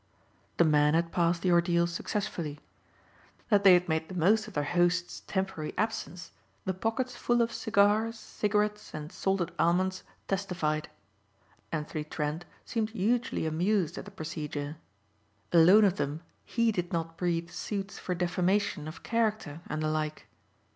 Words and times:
The 0.57 0.63
men 0.63 0.95
had 0.95 1.11
passed 1.11 1.43
the 1.43 1.51
ordeal 1.51 1.85
successfully. 1.85 2.59
That 3.49 3.63
they 3.63 3.75
had 3.75 3.87
made 3.87 4.09
the 4.09 4.15
most 4.15 4.47
of 4.47 4.55
their 4.55 4.63
host's 4.63 5.19
temporary 5.27 5.75
absence 5.77 6.31
the 6.65 6.73
pockets 6.73 7.15
full 7.15 7.39
of 7.39 7.53
cigars, 7.53 8.17
cigarettes 8.17 8.95
and 8.95 9.11
salted 9.11 9.51
almonds 9.59 10.01
testified. 10.27 10.89
Anthony 11.71 12.03
Trent 12.03 12.45
seemed 12.65 12.89
hugely 12.89 13.45
amused 13.45 13.95
at 13.95 14.05
the 14.05 14.09
procedure. 14.09 14.77
Alone 15.53 15.85
of 15.85 15.97
them 15.97 16.21
he 16.45 16.71
did 16.71 16.91
not 16.91 17.15
breathe 17.15 17.51
suits 17.51 17.99
for 17.99 18.15
defamation 18.15 18.87
of 18.87 19.03
character 19.03 19.61
and 19.67 19.83
the 19.83 19.87
like. 19.87 20.25